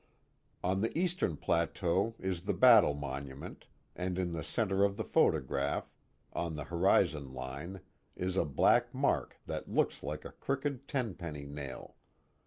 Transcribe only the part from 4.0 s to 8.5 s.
in the centre of the photograph, on the horizon line is a